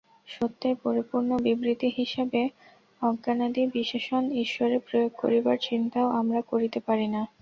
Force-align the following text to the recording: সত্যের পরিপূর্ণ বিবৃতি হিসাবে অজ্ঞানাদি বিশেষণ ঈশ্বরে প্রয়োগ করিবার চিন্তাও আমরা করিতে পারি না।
সত্যের 0.27 0.75
পরিপূর্ণ 0.83 1.29
বিবৃতি 1.45 1.89
হিসাবে 1.97 2.41
অজ্ঞানাদি 3.01 3.63
বিশেষণ 3.75 4.23
ঈশ্বরে 4.43 4.75
প্রয়োগ 4.85 5.11
করিবার 5.21 5.57
চিন্তাও 5.67 6.07
আমরা 6.19 6.39
করিতে 6.51 6.79
পারি 6.87 7.07
না। 7.07 7.21